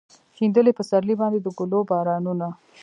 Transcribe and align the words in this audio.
شیندلي 0.35 0.71
پسرلي 0.77 1.15
باندې 1.21 1.39
د 1.41 1.47
ګلو 1.59 1.79
بارانونه 1.89 2.47